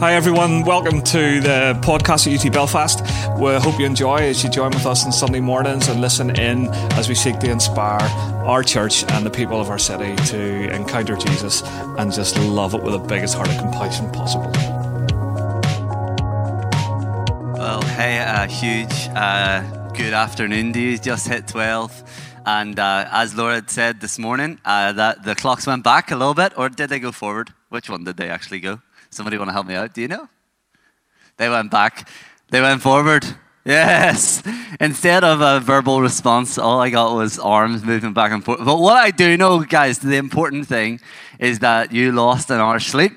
[0.00, 0.64] Hi, everyone.
[0.64, 3.00] Welcome to the podcast at UT Belfast.
[3.38, 6.68] We hope you enjoy as you join with us on Sunday mornings and listen in
[6.94, 8.02] as we seek to inspire
[8.44, 11.62] our church and the people of our city to encounter Jesus
[11.96, 14.50] and just love it with the biggest heart of compassion possible.
[17.56, 19.62] Well, hey, uh, huge uh,
[19.94, 20.98] good afternoon to you.
[20.98, 22.02] Just hit 12.
[22.44, 26.16] And uh, as Laura had said this morning, uh, that the clocks went back a
[26.16, 27.52] little bit, or did they go forward?
[27.68, 28.80] Which one did they actually go?
[29.14, 29.94] Somebody want to help me out?
[29.94, 30.28] Do you know?
[31.36, 32.08] They went back.
[32.50, 33.24] They went forward.
[33.64, 34.42] Yes.
[34.78, 38.58] Instead of a verbal response, all I got was arms moving back and forth.
[38.62, 41.00] But what I do know, guys, the important thing
[41.38, 43.12] is that you lost an hour's sleep.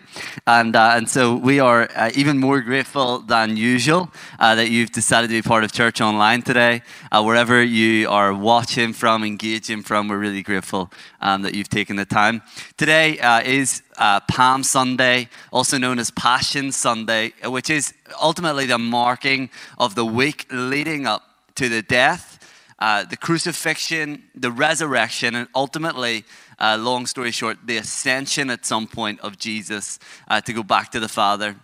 [0.45, 4.09] And, uh, and so we are uh, even more grateful than usual
[4.39, 6.81] uh, that you've decided to be part of church online today.
[7.11, 11.95] Uh, wherever you are watching from, engaging from, we're really grateful um, that you've taken
[11.95, 12.41] the time.
[12.77, 18.77] Today uh, is uh, Palm Sunday, also known as Passion Sunday, which is ultimately the
[18.77, 21.23] marking of the week leading up
[21.55, 22.39] to the death,
[22.79, 26.23] the crucifixion, the resurrection, and ultimately
[26.59, 30.91] uh, long story short, the ascension at some point of Jesus uh, to go back
[30.91, 31.55] to the Father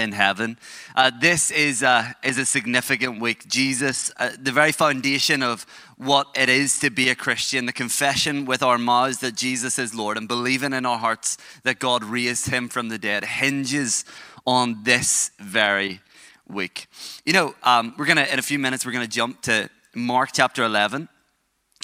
[0.00, 0.58] in heaven.
[0.96, 3.46] Uh, this is a, is a significant week.
[3.48, 8.46] Jesus, uh, the very foundation of what it is to be a Christian, the confession
[8.46, 12.48] with our mouths that Jesus is Lord and believing in our hearts that God raised
[12.48, 14.04] him from the dead, hinges
[14.46, 16.00] on this very
[16.48, 16.86] week.
[17.24, 19.68] You know, um, we're going to, in a few minutes, we're going to jump to
[19.94, 21.08] Mark chapter 11.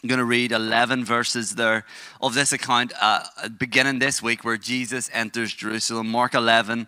[0.02, 1.84] I'm going to read 11 verses there
[2.20, 3.24] of this account, uh,
[3.58, 6.08] beginning this week, where Jesus enters Jerusalem.
[6.08, 6.86] Mark 11,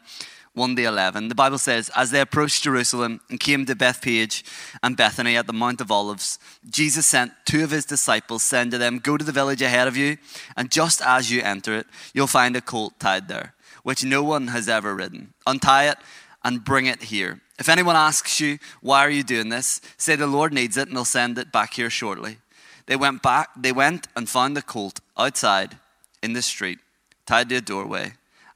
[0.59, 1.29] 1 to 11.
[1.29, 4.45] The Bible says, As they approached Jerusalem and came to Bethphage
[4.83, 8.79] and Bethany at the Mount of Olives, Jesus sent two of his disciples, saying to
[8.79, 10.19] them, Go to the village ahead of you,
[10.57, 14.49] and just as you enter it, you'll find a colt tied there, which no one
[14.49, 15.33] has ever ridden.
[15.47, 15.99] Untie it
[16.45, 17.41] and bring it here.
[17.59, 19.81] If anyone asks you, Why are you doing this?
[19.97, 22.39] say, The Lord needs it, and he'll send it back here shortly.
[22.87, 25.79] They went back, they went and found the colt outside
[26.23, 26.79] in the street,
[27.27, 28.15] tied to a doorway.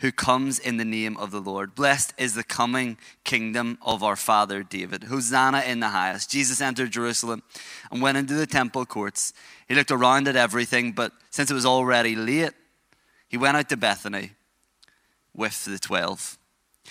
[0.00, 1.74] who comes in the name of the Lord.
[1.74, 5.04] Blessed is the coming kingdom of our father David.
[5.04, 6.30] Hosanna in the highest.
[6.30, 7.42] Jesus entered Jerusalem
[7.90, 9.32] and went into the temple courts.
[9.68, 12.52] He looked around at everything, but since it was already late,
[13.28, 14.32] he went out to Bethany
[15.34, 16.38] with the 12.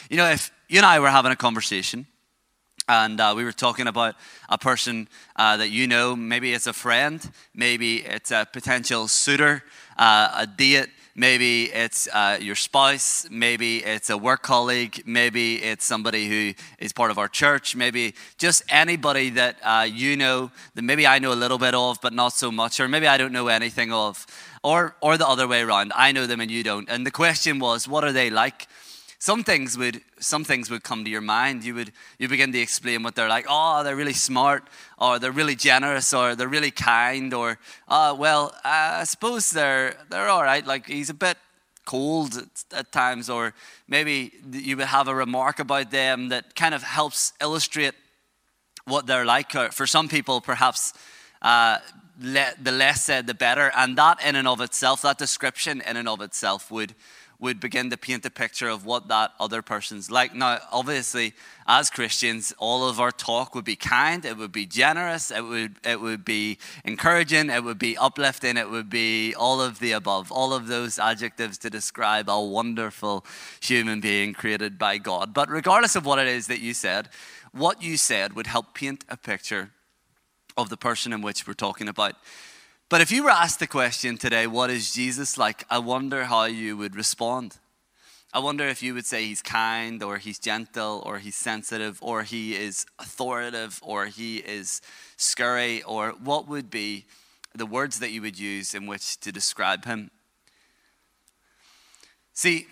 [0.09, 2.07] You know, if you and I were having a conversation,
[2.87, 4.15] and uh, we were talking about
[4.47, 6.15] a person uh, that you know.
[6.15, 7.19] Maybe it's a friend,
[7.53, 9.63] maybe it's a potential suitor,
[9.97, 15.85] uh, a date, maybe it's uh, your spouse, maybe it's a work colleague, maybe it's
[15.85, 20.81] somebody who is part of our church, maybe just anybody that uh, you know that
[20.81, 23.31] maybe I know a little bit of, but not so much, or maybe I don't
[23.31, 24.27] know anything of,
[24.63, 25.93] or, or the other way around.
[25.95, 26.89] I know them and you don't.
[26.89, 28.67] And the question was, what are they like?
[29.25, 31.63] Some things would some things would come to your mind.
[31.63, 33.47] You would you begin to explain what they're like.
[33.49, 34.63] Oh they're really smart
[34.99, 40.29] or they're really generous or they're really kind or oh well i suppose they're they're
[40.29, 40.63] all right.
[40.63, 41.37] Like he's a bit
[41.85, 43.55] cold at, at times or
[43.87, 47.95] maybe you would have a remark about them that kind of helps illustrate
[48.85, 49.55] what they're like.
[49.55, 50.93] Or for some people perhaps
[51.41, 51.79] uh,
[52.21, 53.71] le- the less said the better.
[53.75, 56.93] And that in and of itself that description in and of itself would
[57.45, 60.33] would begin to paint a picture of what that other person's like.
[60.33, 61.33] Now, obviously,
[61.67, 65.75] as Christians, all of our talk would be kind, it would be generous, it would,
[65.83, 70.31] it would be encouraging, it would be uplifting, it would be all of the above,
[70.31, 73.23] all of those adjectives to describe a wonderful
[73.61, 75.31] human being created by God.
[75.31, 77.09] But regardless of what it is that you said,
[77.51, 79.69] what you said would help paint a picture
[80.57, 82.15] of the person in which we're talking about.
[82.87, 85.65] But if you were asked the question today, what is Jesus like?
[85.71, 87.57] I wonder how you would respond.
[88.31, 92.21] I wonder if you would say he's kind or he's gentle or he's sensitive or
[92.21, 94.81] he is authoritative or he is
[95.17, 97.05] scurry or what would be
[97.55, 100.11] the words that you would use in which to describe him.
[102.33, 102.67] See,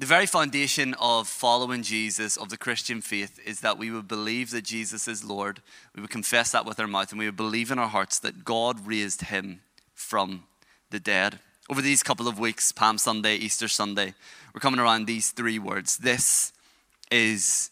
[0.00, 4.50] the very foundation of following Jesus, of the Christian faith, is that we would believe
[4.50, 5.60] that Jesus is Lord.
[5.94, 8.42] We would confess that with our mouth, and we would believe in our hearts that
[8.42, 9.60] God raised him
[9.92, 10.44] from
[10.88, 11.38] the dead.
[11.68, 14.14] Over these couple of weeks, Palm Sunday, Easter Sunday,
[14.54, 15.98] we're coming around these three words.
[15.98, 16.54] This
[17.10, 17.70] is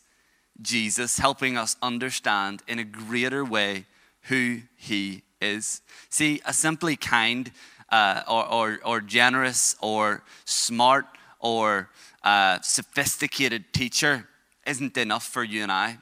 [0.61, 3.87] Jesus, helping us understand in a greater way
[4.25, 5.81] who he is.
[6.11, 7.51] See, a simply kind
[7.89, 11.07] uh, or, or, or generous or smart
[11.41, 11.89] or
[12.29, 14.29] uh, sophisticated teacher
[14.67, 15.99] isn't enough for you and I.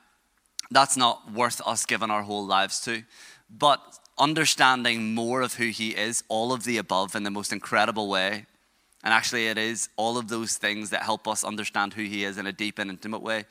[0.71, 3.05] That's not worth us giving our whole lives to.
[3.49, 3.81] But
[4.19, 8.47] understanding more of who he is, all of the above in the most incredible way,
[9.05, 12.39] and actually, it is all of those things that help us understand who He is
[12.39, 13.45] in a deep and intimate way.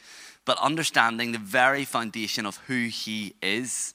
[0.44, 3.94] But understanding the very foundation of who He is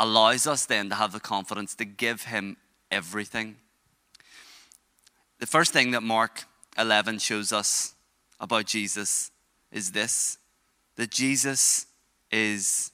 [0.00, 2.56] allows us then to have the confidence to give Him
[2.90, 3.54] everything.
[5.38, 6.46] The first thing that Mark
[6.78, 7.94] 11 shows us
[8.40, 9.30] about Jesus
[9.72, 10.38] is this
[10.96, 11.86] that Jesus
[12.32, 12.90] is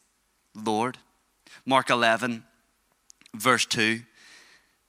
[0.55, 0.99] Lord.
[1.65, 2.45] Mark 11,
[3.35, 4.03] verse 2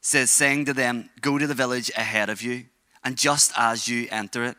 [0.01, 2.65] says, saying to them, Go to the village ahead of you,
[3.06, 4.57] and just as you enter it,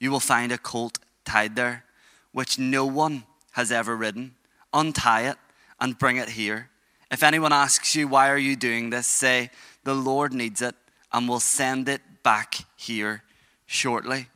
[0.00, 1.84] you will find a colt tied there,
[2.32, 4.36] which no one has ever ridden.
[4.72, 5.36] Untie it
[5.78, 6.70] and bring it here.
[7.10, 9.06] If anyone asks you, Why are you doing this?
[9.06, 9.50] say,
[9.84, 10.74] The Lord needs it,
[11.12, 13.22] and will send it back here
[13.68, 14.26] shortly.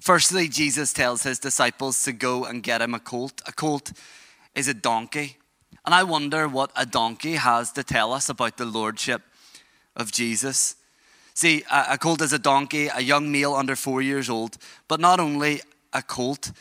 [0.00, 3.42] Firstly, Jesus tells his disciples to go and get him a colt.
[3.46, 3.92] A colt
[4.54, 5.38] is a donkey.
[5.84, 9.22] And I wonder what a donkey has to tell us about the lordship
[9.96, 10.76] of Jesus.
[11.34, 15.18] See, a, colt is a donkey, a young male under four years old, but not
[15.18, 15.60] only
[15.92, 16.52] a colt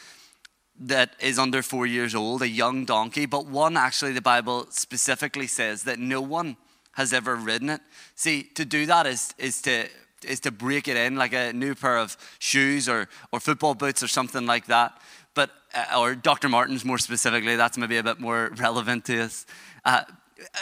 [0.79, 5.47] that is under four years old, a young donkey, but one actually the Bible specifically
[5.47, 6.55] says that no one
[6.93, 7.81] has ever ridden it.
[8.15, 9.87] See, to do that is, is to
[10.23, 14.01] is to break it in like a new pair of shoes or, or football boots
[14.01, 14.99] or something like that.
[15.33, 16.49] But, uh, or Dr.
[16.49, 19.45] Martens more specifically, that's maybe a bit more relevant to us.
[19.85, 20.03] Uh,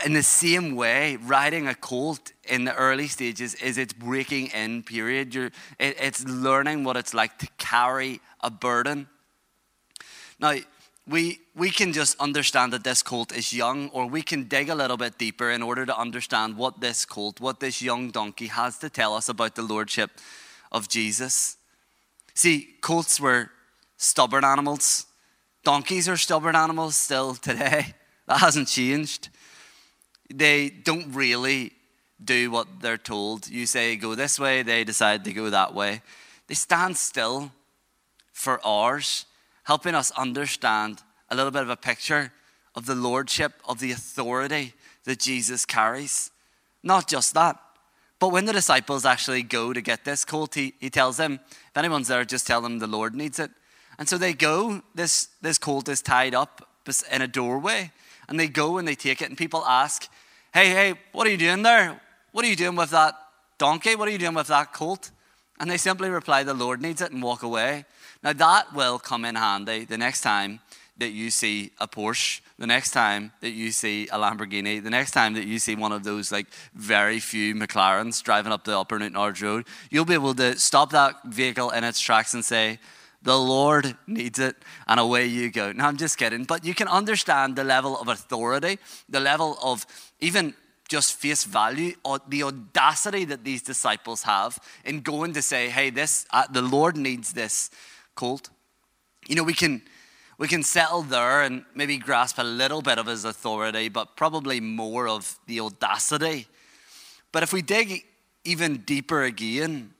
[0.06, 4.84] in the same way, riding a colt in the early stages is its breaking in
[4.84, 5.36] period.
[5.36, 9.08] You're, it, it's learning what it's like to carry a burden.
[10.40, 10.56] Now,
[11.08, 14.76] we, we can just understand that this colt is young, or we can dig a
[14.76, 18.78] little bit deeper in order to understand what this colt, what this young donkey has
[18.80, 20.12] to tell us about the lordship
[20.72, 21.58] of Jesus.
[22.34, 23.52] See, colts were
[23.98, 25.06] stubborn animals.
[25.64, 27.94] Donkeys are stubborn animals still today.
[28.28, 29.30] That hasn't changed
[30.34, 31.72] they don't really
[32.24, 33.48] do what they're told.
[33.48, 36.02] You say go this way, they decide to go that way.
[36.48, 37.52] They stand still
[38.32, 39.26] for hours,
[39.66, 42.32] helping us understand a little bit of a picture
[42.76, 44.74] of the lordship, of the authority
[45.04, 46.32] that Jesus carries.
[46.84, 47.60] Not just that,
[48.20, 51.78] but when the disciples actually go to get this colt, he, he tells them, if
[51.78, 53.52] anyone's there, just tell them the Lord needs it.
[53.98, 56.68] And so they go, this, this colt is tied up
[57.12, 57.92] in a doorway,
[58.28, 60.08] and they go and they take it, and people ask,
[60.54, 62.00] Hey, hey, what are you doing there?
[62.32, 63.16] What are you doing with that
[63.58, 63.96] donkey?
[63.96, 65.12] What are you doing with that colt?
[65.60, 67.86] And they simply reply, The Lord needs it, and walk away.
[68.26, 70.60] Now, that will come in handy the next time
[70.98, 75.12] that you see a Porsche, the next time that you see a Lamborghini, the next
[75.12, 78.98] time that you see one of those like very few McLarens driving up the Upper
[78.98, 82.80] Newtownards Road, you'll be able to stop that vehicle in its tracks and say,
[83.22, 84.56] the Lord needs it,
[84.88, 85.72] and away you go.
[85.72, 89.86] Now, I'm just kidding, but you can understand the level of authority, the level of
[90.20, 90.56] even
[90.88, 95.90] just face value, or the audacity that these disciples have in going to say, "Hey,
[95.90, 97.72] this uh, the Lord needs this
[98.16, 98.50] colt."
[99.28, 99.82] You know, we can
[100.38, 104.60] we can settle there and maybe grasp a little bit of his authority, but probably
[104.60, 106.48] more of the audacity.
[107.32, 108.06] But if we dig
[108.44, 109.94] even deeper again,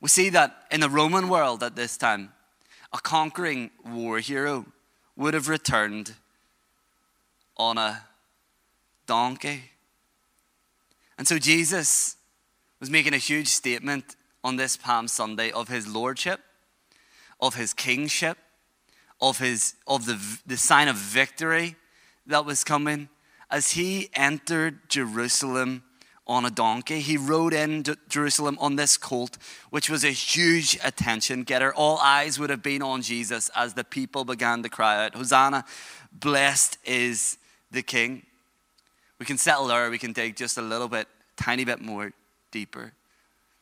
[0.00, 2.32] we see that in the Roman world at this time,
[2.92, 4.66] a conquering war hero
[5.16, 6.14] would have returned
[7.56, 8.02] on a
[9.06, 9.70] donkey.
[11.16, 12.16] And so Jesus
[12.80, 16.40] was making a huge statement on this Palm Sunday of his lordship,
[17.44, 18.38] of his kingship,
[19.20, 21.76] of, his, of the, the sign of victory
[22.26, 23.10] that was coming
[23.50, 25.82] as he entered Jerusalem
[26.26, 27.00] on a donkey.
[27.00, 29.36] He rode into Jerusalem on this colt,
[29.68, 31.72] which was a huge attention getter.
[31.74, 35.66] All eyes would have been on Jesus as the people began to cry out, Hosanna,
[36.10, 37.36] blessed is
[37.70, 38.24] the King.
[39.18, 42.12] We can settle there, we can dig just a little bit, tiny bit more
[42.50, 42.94] deeper.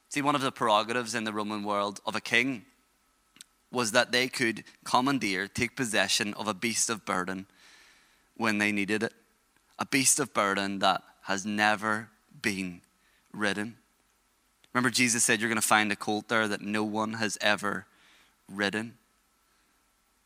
[0.08, 2.64] See, one of the prerogatives in the Roman world of a king
[3.72, 7.46] was that they could commandeer, take possession of a beast of burden
[8.36, 9.14] when they needed it.
[9.78, 12.08] A beast of burden that has never
[12.42, 12.82] been
[13.32, 13.76] ridden.
[14.72, 17.86] Remember, Jesus said you're going to find a colt there that no one has ever
[18.48, 18.94] ridden.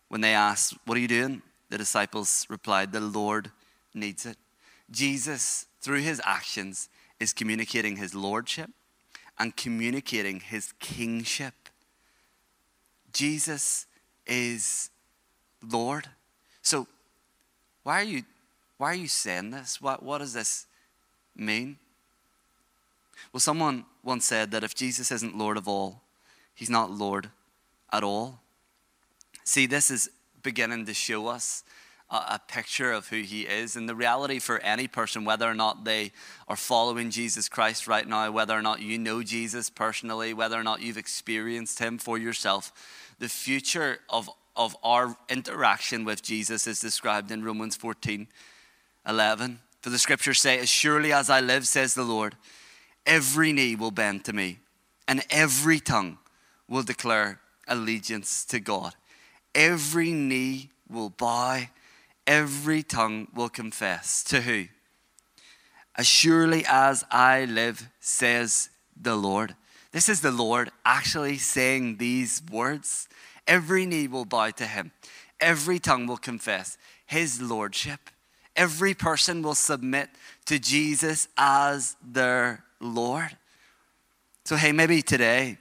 [0.08, 1.42] When they asked, What are you doing?
[1.68, 3.50] The disciples replied, The Lord
[3.94, 4.36] needs it.
[4.90, 6.88] Jesus, through his actions,
[7.18, 8.70] is communicating his lordship
[9.38, 11.54] and communicating his kingship.
[13.16, 13.86] Jesus
[14.26, 14.90] is
[15.66, 16.06] Lord.
[16.60, 16.86] So,
[17.82, 18.24] why are you,
[18.76, 19.80] why are you saying this?
[19.80, 20.66] What, what does this
[21.34, 21.78] mean?
[23.32, 26.02] Well, someone once said that if Jesus isn't Lord of all,
[26.54, 27.30] he's not Lord
[27.90, 28.40] at all.
[29.44, 30.10] See, this is
[30.42, 31.64] beginning to show us
[32.10, 33.76] a, a, picture of who he is.
[33.76, 36.12] And the reality for any person, whether or not they
[36.48, 40.62] are following Jesus Christ right now, whether or not you know Jesus personally, whether or
[40.62, 42.72] not you've experienced him for yourself,
[43.18, 48.28] the future of, of our interaction with Jesus is described in Romans 14
[49.08, 49.60] 11.
[49.80, 52.36] For the scriptures say, As surely as I live, says the Lord,
[53.06, 54.58] every knee will bend to me,
[55.06, 56.18] and every tongue
[56.68, 58.94] will declare allegiance to God.
[59.54, 61.62] Every knee will bow,
[62.26, 64.24] every tongue will confess.
[64.24, 64.66] To who?
[65.94, 68.68] As surely as I live, says
[69.00, 69.54] the Lord.
[69.96, 73.08] This is the Lord actually saying these words.
[73.46, 74.92] Every knee will bow to him,
[75.40, 76.76] every tongue will confess
[77.06, 78.10] his lordship.
[78.54, 80.10] Every person will submit
[80.44, 83.38] to Jesus as their Lord.
[84.44, 85.56] So, hey, maybe today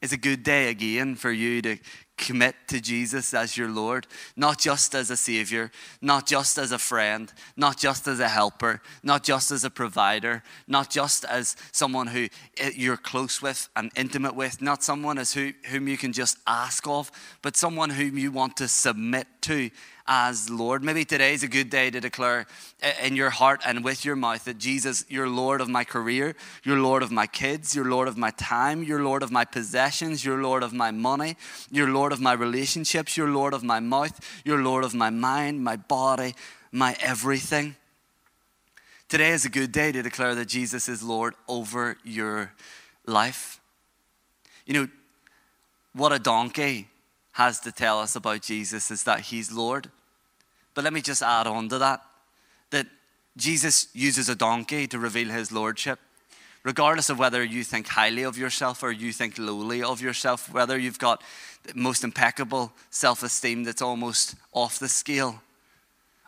[0.00, 1.76] is a good day again for you to
[2.16, 4.06] commit to Jesus as your Lord,
[4.36, 5.70] not just as a Savior,
[6.00, 10.42] not just as a friend, not just as a helper, not just as a provider,
[10.66, 15.34] not just as someone who eh, you're close with and intimate with, not someone as
[15.34, 17.10] who, whom you can just ask of,
[17.42, 19.70] but someone whom you want to submit to
[20.08, 20.84] as Lord.
[20.84, 22.46] Maybe today is a good day to declare
[23.02, 26.78] in your heart and with your mouth that Jesus, you're Lord of my career, you're
[26.78, 30.42] Lord of my kids, you're Lord of my time, you're Lord of my possessions, you're
[30.42, 31.36] Lord of my money,
[31.70, 35.64] you're Lord of my relationships, you're Lord of my mouth, you're Lord of my mind,
[35.64, 36.34] my body,
[36.72, 37.76] my everything.
[39.08, 42.52] Today is a good day to declare that Jesus is Lord over your
[43.06, 43.60] life.
[44.66, 44.88] You know,
[45.92, 46.88] what a donkey
[47.32, 49.90] has to tell us about Jesus is that he's Lord.
[50.76, 52.02] But let me just add on to that
[52.70, 52.86] that
[53.36, 55.98] Jesus uses a donkey to reveal his lordship.
[56.64, 60.76] Regardless of whether you think highly of yourself or you think lowly of yourself, whether
[60.76, 61.22] you've got
[61.62, 65.40] the most impeccable self esteem that's almost off the scale,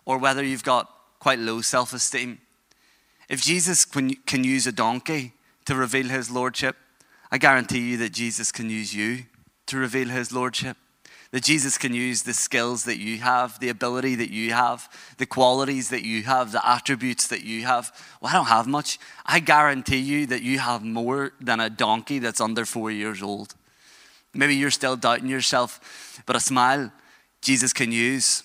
[0.07, 2.39] or whether you've got quite low self esteem.
[3.29, 5.35] If Jesus can use a donkey
[5.67, 6.77] to reveal his lordship,
[7.31, 9.25] I guarantee you that Jesus can use you
[9.67, 10.79] to reveal his lordship
[11.31, 15.27] that Jesus can use the skills that you have, the ability that you have, the
[15.27, 17.93] qualities that you have, the attributes that you have.
[18.21, 18.99] Well, I don't have much.
[19.27, 23.55] I guarantee you that you have more than a donkey that's under four years old.
[24.33, 26.93] Maybe you're still doubting yourself, but a smile
[27.43, 28.43] Jesus can use,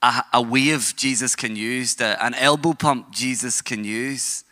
[0.00, 4.44] a, a wave Jesus can use, an elbow pump Jesus can use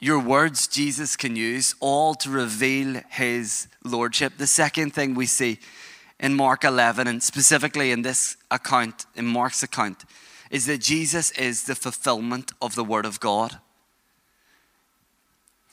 [0.00, 4.34] your words Jesus can use, all to reveal his lordship.
[4.36, 5.58] The second thing we see
[6.18, 10.04] in Mark 11, and specifically in this account, in Mark's account,
[10.50, 13.58] is that Jesus is the fulfillment of the Word of God.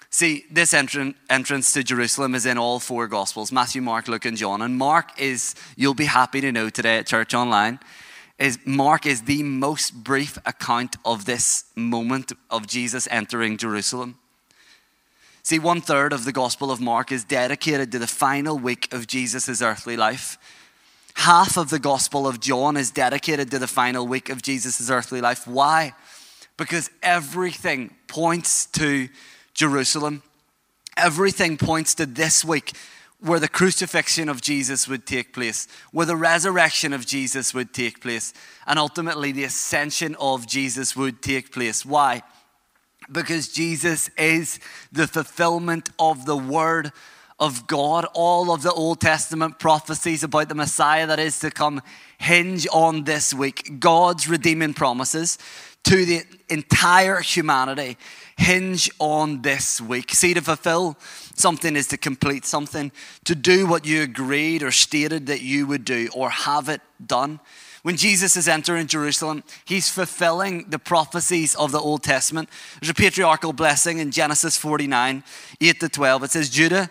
[0.09, 4.37] See, this entran- entrance to Jerusalem is in all four Gospels Matthew, Mark, Luke, and
[4.37, 4.61] John.
[4.61, 7.79] And Mark is, you'll be happy to know today at Church Online,
[8.37, 14.19] is Mark is the most brief account of this moment of Jesus entering Jerusalem.
[15.45, 19.07] See, one third of the Gospel of Mark is dedicated to the final week of
[19.07, 20.37] Jesus' earthly life.
[21.15, 25.19] Half of the Gospel of John is dedicated to the final week of Jesus' earthly
[25.19, 25.45] life.
[25.45, 25.95] Why?
[26.55, 29.09] Because everything points to
[29.53, 30.23] Jerusalem.
[30.95, 32.71] Everything points to this week
[33.19, 38.01] where the crucifixion of Jesus would take place, where the resurrection of Jesus would take
[38.01, 38.33] place,
[38.65, 41.85] and ultimately the ascension of Jesus would take place.
[41.85, 42.23] Why?
[43.11, 44.59] Because Jesus is
[44.91, 46.91] the fulfillment of the Word
[47.39, 48.05] of God.
[48.13, 51.81] All of the Old Testament prophecies about the Messiah that is to come
[52.17, 53.79] hinge on this week.
[53.79, 55.37] God's redeeming promises
[55.83, 57.97] to the entire humanity
[58.37, 60.11] hinge on this week.
[60.11, 60.97] See, to fulfill
[61.35, 62.91] something is to complete something,
[63.25, 67.39] to do what you agreed or stated that you would do, or have it done.
[67.83, 72.49] When Jesus is entering Jerusalem, he's fulfilling the prophecies of the Old Testament.
[72.79, 75.21] There's a patriarchal blessing in Genesis 49,
[75.59, 76.23] 8 to 12.
[76.23, 76.89] It says, Judah,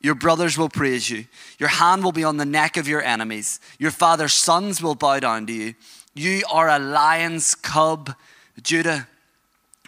[0.00, 1.26] your brothers will praise you.
[1.58, 3.58] Your hand will be on the neck of your enemies.
[3.80, 5.74] Your father's sons will bow down to you.
[6.14, 8.14] You are a lion's cub,
[8.62, 9.08] Judah.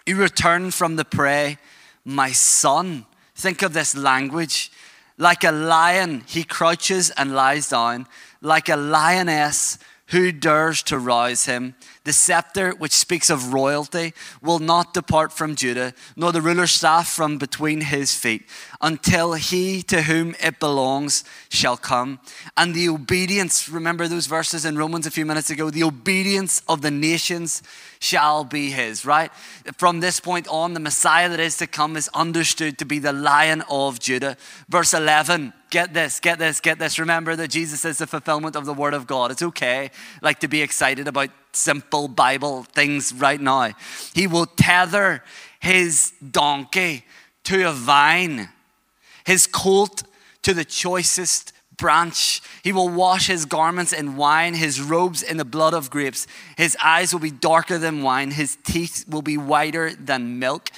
[0.04, 1.58] You return from the prey,
[2.04, 3.06] my son.
[3.36, 4.72] Think of this language.
[5.16, 8.08] Like a lion, he crouches and lies down.
[8.42, 9.78] Like a lioness,
[10.10, 11.74] who dares to rouse him?
[12.04, 17.08] The scepter, which speaks of royalty, will not depart from Judah, nor the ruler's staff
[17.08, 18.46] from between his feet,
[18.80, 22.18] until he to whom it belongs shall come.
[22.56, 26.80] And the obedience, remember those verses in Romans a few minutes ago, the obedience of
[26.80, 27.62] the nations
[27.98, 29.30] shall be his, right?
[29.76, 33.12] From this point on, the Messiah that is to come is understood to be the
[33.12, 34.38] Lion of Judah.
[34.70, 36.98] Verse 11, get this, get this, get this.
[36.98, 39.30] Remember that Jesus is the fulfillment of the Word of God.
[39.30, 39.90] It's okay,
[40.22, 43.72] like, to be excited about simple Bible things right now.
[44.14, 45.22] He will tether
[45.60, 47.04] his donkey
[47.44, 48.48] to a vine,
[49.24, 50.02] his colt
[50.42, 52.42] to the choicest branch.
[52.62, 56.26] He will wash his garments in wine, his robes in the blood of grapes.
[56.56, 60.70] His eyes will be darker than wine, his teeth will be whiter than milk.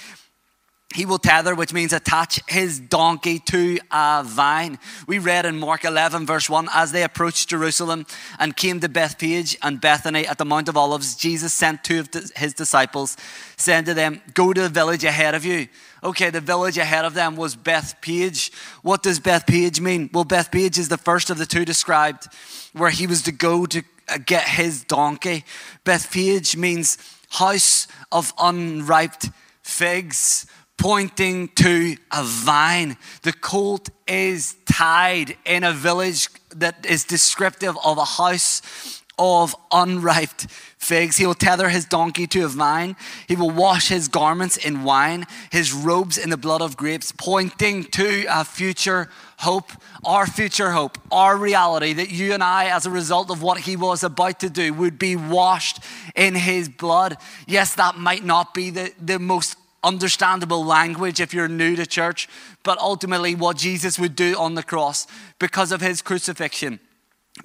[0.94, 4.78] He will tether, which means attach his donkey to a vine.
[5.06, 8.06] We read in Mark 11, verse 1 As they approached Jerusalem
[8.38, 12.10] and came to Bethphage and Bethany at the Mount of Olives, Jesus sent two of
[12.36, 13.16] his disciples,
[13.56, 15.68] saying to them, Go to the village ahead of you
[16.04, 18.50] Okay, the village ahead of them was Bethphage.
[18.82, 20.10] What does Bethphage mean?
[20.12, 22.26] Well, Bethphage is the first of the two described
[22.72, 25.44] where he was to go to uh, get his donkey.
[25.84, 26.98] Bethphage means
[27.30, 29.22] house of unripe
[29.62, 30.46] figs,
[30.82, 32.96] pointing to a vine.
[33.22, 40.40] The colt is tied in a village that is descriptive of a house of unripe
[40.78, 41.18] figs.
[41.18, 42.96] He will tether his donkey to a vine.
[43.28, 47.84] He will wash his garments in wine, his robes in the blood of grapes, pointing
[47.84, 49.08] to a future
[49.38, 49.70] hope,
[50.04, 53.76] our future hope, our reality that you and I, as a result of what he
[53.76, 55.78] was about to do, would be washed
[56.16, 57.18] in his blood.
[57.46, 62.28] Yes, that might not be the, the most understandable language if you're new to church,
[62.62, 65.06] but ultimately what Jesus would do on the cross
[65.38, 66.80] because of his crucifixion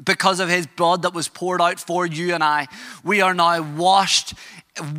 [0.03, 2.67] because of his blood that was poured out for you and I,
[3.03, 4.33] we are now washed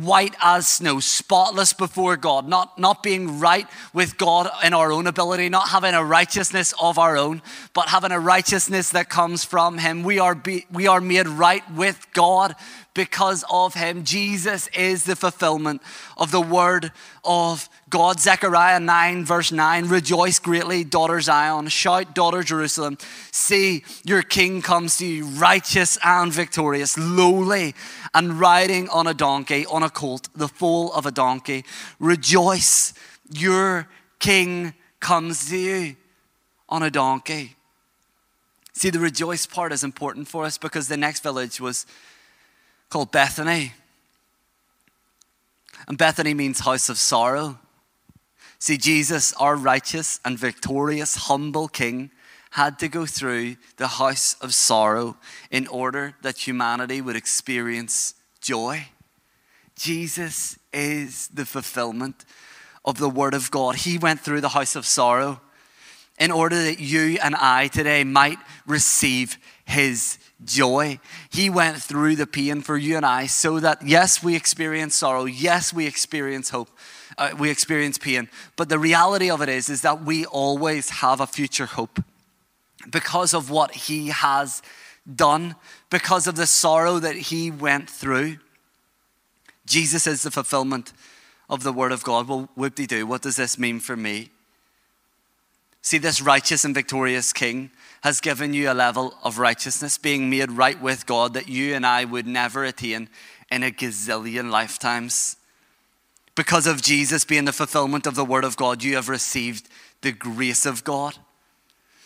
[0.01, 5.07] white as snow, spotless before God, not, not being right with God in our own
[5.07, 7.41] ability, not having a righteousness of our own,
[7.73, 10.03] but having a righteousness that comes from Him.
[10.03, 12.55] We are, be, we are made right with God
[12.99, 14.03] because of Him.
[14.03, 15.81] Jesus is the fulfillment
[16.17, 16.91] of the Word
[17.23, 18.19] of God.
[18.19, 21.69] Zechariah 9, verse 9 Rejoice greatly, daughter Zion.
[21.69, 22.97] Shout, daughter Jerusalem.
[23.31, 27.73] See, your king comes to you, righteous and victorious, lowly
[28.13, 31.63] and riding on a donkey, on a colt, the foal of a donkey.
[32.01, 32.93] Rejoice,
[33.31, 33.87] your
[34.19, 35.95] king comes to you
[36.67, 37.55] on a donkey.
[38.73, 41.85] See, the rejoice part is important for us because the next village was
[42.89, 43.73] called Bethany.
[45.87, 47.59] And Bethany means house of sorrow.
[48.59, 52.11] See, Jesus, our righteous and victorious, humble King,
[52.51, 55.17] had to go through the house of sorrow
[55.51, 58.87] in order that humanity would experience joy.
[59.75, 62.25] Jesus is the fulfillment
[62.83, 63.75] of the Word of God.
[63.75, 65.41] He went through the house of sorrow
[66.19, 70.99] in order that you and I today might receive His joy.
[71.29, 75.25] He went through the pain for you and I so that, yes, we experience sorrow,
[75.25, 76.69] yes, we experience hope
[77.19, 78.29] uh, we experience pain.
[78.55, 82.01] But the reality of it is, is that we always have a future hope
[82.89, 84.63] because of what he has
[85.15, 85.55] done,
[85.89, 88.37] because of the sorrow that he went through.
[89.65, 90.93] Jesus is the fulfillment
[91.49, 92.27] of the word of God.
[92.27, 93.05] Well, whoop de do.
[93.05, 94.29] What does this mean for me?
[95.81, 100.51] See, this righteous and victorious King has given you a level of righteousness, being made
[100.51, 103.09] right with God that you and I would never attain
[103.51, 105.35] in a gazillion lifetimes.
[106.35, 109.67] Because of Jesus being the fulfillment of the Word of God, you have received
[110.01, 111.17] the grace of God.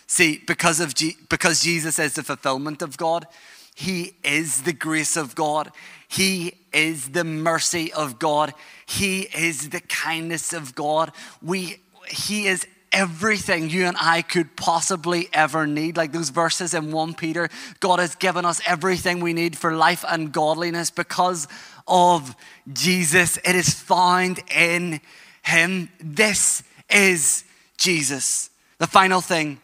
[0.08, 0.94] See, because, of
[1.30, 3.28] because Jesus is the fulfillment of God,
[3.76, 5.72] He is the grace of God.
[6.08, 8.54] He is the mercy of God.
[8.86, 11.12] He is the kindness of God.
[11.42, 15.98] We, he is everything you and I could possibly ever need.
[15.98, 20.06] Like those verses in 1 Peter, God has given us everything we need for life
[20.08, 21.48] and godliness because
[21.88, 22.36] of
[22.72, 23.38] Jesus.
[23.38, 25.02] It is found in
[25.44, 25.90] Him.
[26.00, 27.44] This is
[27.78, 28.52] Jesus.
[28.78, 29.60] The final thing,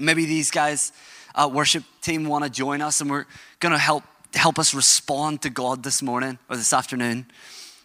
[0.00, 0.92] maybe these guys,
[1.34, 3.26] uh, worship team, want to join us, and we're
[3.60, 4.02] going to help
[4.34, 7.26] help us respond to God this morning or this afternoon.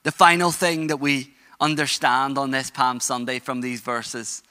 [0.04, 4.44] The final thing that we understand on this Palm Sunday from these verses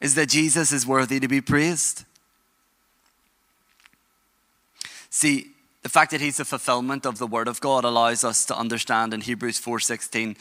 [0.00, 2.04] is that Jesus is worthy to be praised.
[5.10, 8.56] See, the fact that he's the fulfillment of the word of God allows us to
[8.56, 10.36] understand in Hebrews 4:16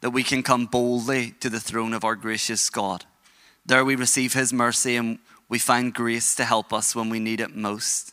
[0.00, 3.04] that we can come boldly to the throne of our gracious God.
[3.66, 7.40] There we receive his mercy and we find grace to help us when we need
[7.40, 8.12] it most.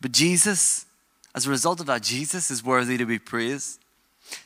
[0.00, 0.86] But Jesus
[1.32, 3.78] As a result of that, Jesus is worthy to be praised.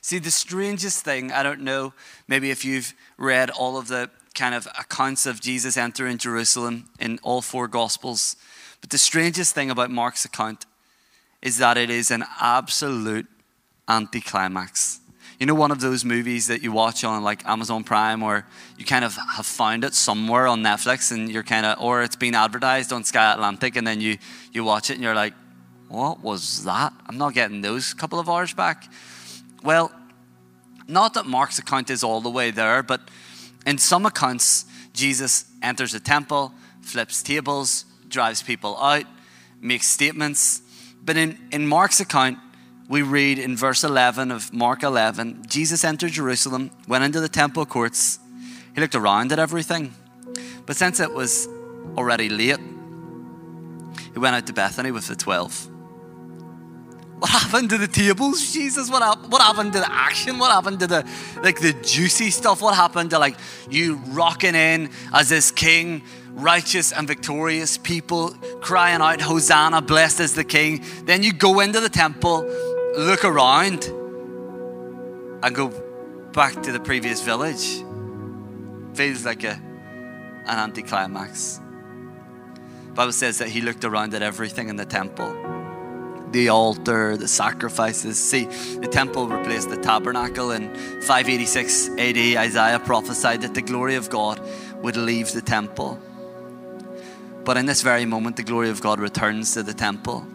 [0.00, 1.94] See, the strangest thing, I don't know,
[2.28, 7.18] maybe if you've read all of the kind of accounts of Jesus entering Jerusalem in
[7.22, 8.36] all four Gospels,
[8.80, 10.66] but the strangest thing about Mark's account
[11.40, 13.26] is that it is an absolute
[13.88, 15.00] anticlimax.
[15.38, 18.46] You know, one of those movies that you watch on like Amazon Prime, or
[18.78, 22.16] you kind of have found it somewhere on Netflix, and you're kind of, or it's
[22.16, 24.16] been advertised on Sky Atlantic, and then you
[24.52, 25.34] you watch it, and you're like,
[25.88, 26.92] what was that?
[27.06, 28.88] I'm not getting those couple of hours back.
[29.62, 29.92] Well,
[30.86, 33.00] not that Mark's account is all the way there, but
[33.66, 39.04] in some accounts, Jesus enters the temple, flips tables, drives people out,
[39.60, 40.62] makes statements.
[41.04, 42.38] But in, in Mark's account,
[42.88, 47.64] we read in verse 11 of Mark 11 Jesus entered Jerusalem, went into the temple
[47.64, 48.18] courts.
[48.74, 49.94] He looked around at everything.
[50.66, 51.48] But since it was
[51.96, 52.60] already late,
[54.12, 55.73] he went out to Bethany with the 12.
[57.24, 58.90] What happened to the tables, Jesus?
[58.90, 60.38] What, what happened to the action?
[60.38, 61.08] What happened to the
[61.42, 62.60] like the juicy stuff?
[62.60, 63.36] What happened to like
[63.70, 70.34] you rocking in as this king, righteous and victorious people crying out, Hosanna, blessed is
[70.34, 70.84] the king.
[71.06, 72.44] Then you go into the temple,
[72.94, 73.84] look around,
[75.42, 75.68] and go
[76.34, 77.82] back to the previous village.
[78.92, 79.58] Feels like a,
[80.44, 81.58] an anticlimax.
[82.92, 85.34] Bible says that he looked around at everything in the temple
[86.34, 88.18] the altar, the sacrifices.
[88.18, 90.50] See, the temple replaced the tabernacle.
[90.50, 90.68] In
[91.02, 94.40] 586 AD, Isaiah prophesied that the glory of God
[94.82, 95.98] would leave the temple.
[97.44, 100.26] But in this very moment, the glory of God returns to the temple.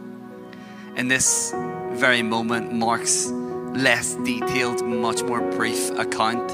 [0.95, 1.53] In this
[1.91, 6.47] very moment, Mark's less detailed, much more brief account.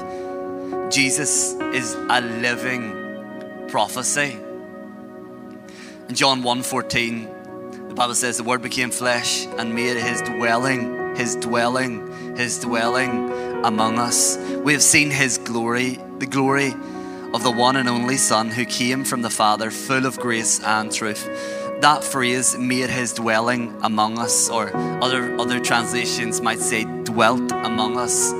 [0.92, 4.38] Jesus is a living prophecy.
[6.08, 7.35] In John 1:14,
[7.96, 13.30] Bible says the word became flesh and made his dwelling, his dwelling, his dwelling
[13.64, 14.36] among us.
[14.36, 16.74] We have seen his glory, the glory
[17.32, 20.92] of the one and only Son who came from the Father, full of grace and
[20.92, 21.24] truth.
[21.80, 27.96] That phrase made his dwelling among us, or other, other translations might say dwelt among
[27.96, 28.32] us,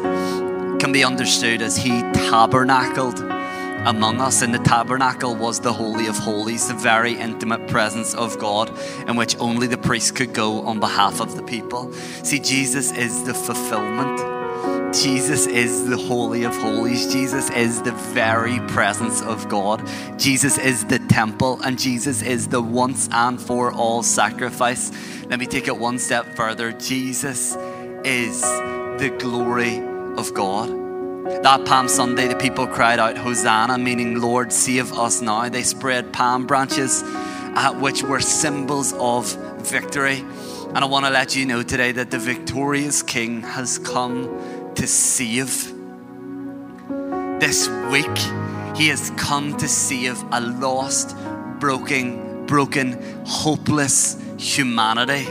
[0.83, 3.36] can be understood as he tabernacled
[3.87, 4.43] among us.
[4.43, 8.71] And the tabernacle was the Holy of Holies, the very intimate presence of God,
[9.09, 11.93] in which only the priest could go on behalf of the people.
[12.23, 14.35] See, Jesus is the fulfillment.
[14.95, 17.13] Jesus is the Holy of Holies.
[17.13, 19.87] Jesus is the very presence of God.
[20.19, 24.91] Jesus is the temple, and Jesus is the once and for all sacrifice.
[25.29, 26.73] Let me take it one step further.
[26.73, 27.57] Jesus
[28.05, 29.79] is the glory
[30.17, 30.86] of God.
[31.27, 35.49] That Palm Sunday, the people cried out, Hosanna, meaning, Lord, save us now.
[35.49, 40.25] They spread palm branches, uh, which were symbols of victory.
[40.69, 44.87] And I want to let you know today that the victorious King has come to
[44.87, 45.73] save.
[47.41, 48.19] This week,
[48.77, 51.17] he has come to save a lost,
[51.59, 55.27] broken, broken, hopeless humanity.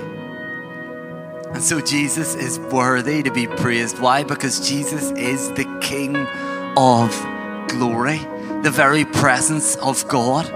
[1.55, 3.99] And so Jesus is worthy to be praised.
[3.99, 4.25] Why?
[4.25, 6.17] Because Jesus is the King
[6.75, 7.09] of
[7.69, 8.17] glory,
[8.61, 10.49] the very presence of God.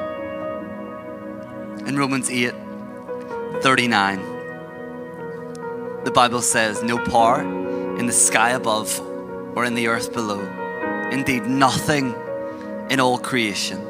[1.88, 2.54] In Romans 8
[3.62, 4.20] 39,
[6.04, 7.44] the Bible says, No power
[7.98, 9.00] in the sky above
[9.56, 10.42] or in the earth below,
[11.14, 12.14] indeed, nothing
[12.90, 13.82] in all creation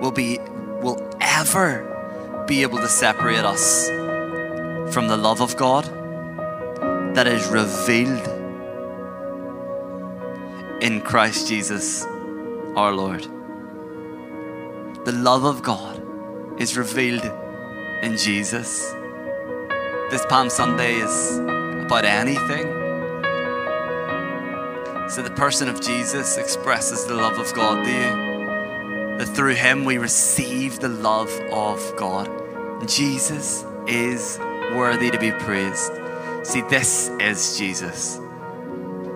[0.00, 0.40] will be
[0.82, 3.88] will ever be able to separate us
[4.94, 5.84] from the love of God
[7.16, 8.28] that is revealed
[10.80, 12.04] in Christ Jesus
[12.76, 13.24] our Lord.
[15.04, 16.00] The love of God
[16.60, 17.24] is revealed
[18.04, 18.92] in Jesus.
[20.12, 22.62] This Palm Sunday is about anything.
[25.10, 29.18] So the person of Jesus expresses the love of God to you.
[29.18, 32.30] That through him we receive the love of God.
[32.88, 34.38] Jesus is
[34.72, 35.92] worthy to be praised.
[36.42, 38.20] See, this is Jesus,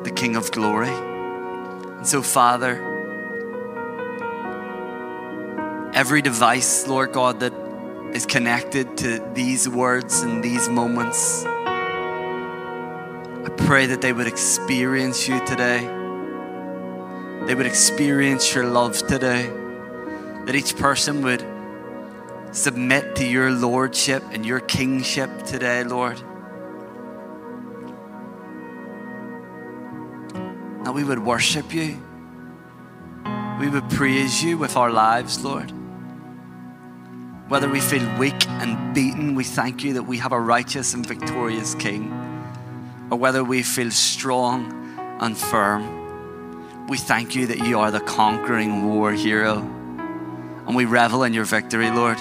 [0.03, 0.89] the King of glory.
[0.89, 2.81] And so, Father,
[5.95, 7.53] every device, Lord God, that
[8.15, 11.45] is connected to these words and these moments,
[13.45, 15.81] I pray that they would experience you today.
[17.47, 19.51] They would experience your love today.
[20.47, 21.43] That each person would
[22.53, 26.17] submit to your lordship and your kingship today, Lord.
[30.85, 32.01] That we would worship you.
[33.61, 35.73] We would praise you with our lives, Lord.
[37.49, 41.05] Whether we feel weak and beaten, we thank you that we have a righteous and
[41.05, 42.13] victorious King.
[43.11, 44.73] Or whether we feel strong
[45.21, 49.59] and firm, we thank you that you are the conquering war hero.
[50.67, 52.19] And we revel in your victory, Lord.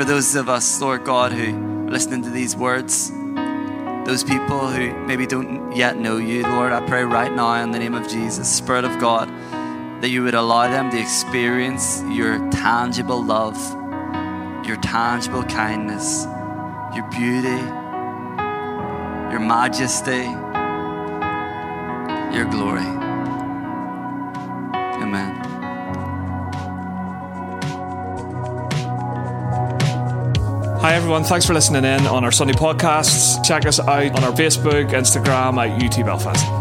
[0.00, 3.10] For those of us, Lord God, who are listening to these words,
[4.06, 7.78] those people who maybe don't yet know you, Lord, I pray right now in the
[7.78, 9.28] name of Jesus, Spirit of God,
[10.00, 13.58] that you would allow them to experience your tangible love,
[14.66, 16.24] your tangible kindness,
[16.94, 17.60] your beauty,
[19.30, 20.24] your majesty,
[22.34, 22.86] your glory.
[25.02, 25.39] Amen.
[30.80, 31.24] Hi, everyone.
[31.24, 33.44] Thanks for listening in on our Sunday podcasts.
[33.44, 36.59] Check us out on our Facebook, Instagram at UT Belfast.